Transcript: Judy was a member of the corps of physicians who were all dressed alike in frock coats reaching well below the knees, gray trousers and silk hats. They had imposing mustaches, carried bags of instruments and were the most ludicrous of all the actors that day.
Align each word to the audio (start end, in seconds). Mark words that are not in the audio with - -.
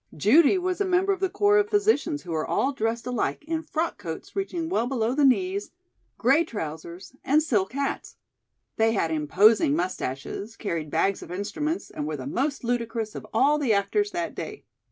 Judy 0.17 0.57
was 0.57 0.81
a 0.81 0.85
member 0.85 1.13
of 1.13 1.19
the 1.19 1.29
corps 1.29 1.59
of 1.59 1.69
physicians 1.69 2.23
who 2.23 2.31
were 2.31 2.47
all 2.47 2.73
dressed 2.73 3.05
alike 3.05 3.45
in 3.47 3.61
frock 3.61 3.99
coats 3.99 4.35
reaching 4.35 4.67
well 4.67 4.87
below 4.87 5.13
the 5.13 5.23
knees, 5.23 5.69
gray 6.17 6.43
trousers 6.43 7.15
and 7.23 7.43
silk 7.43 7.73
hats. 7.73 8.15
They 8.77 8.93
had 8.93 9.11
imposing 9.11 9.75
mustaches, 9.75 10.55
carried 10.57 10.89
bags 10.89 11.21
of 11.21 11.29
instruments 11.31 11.91
and 11.91 12.07
were 12.07 12.17
the 12.17 12.25
most 12.25 12.63
ludicrous 12.63 13.13
of 13.13 13.27
all 13.31 13.59
the 13.59 13.73
actors 13.73 14.09
that 14.09 14.33
day. 14.33 14.63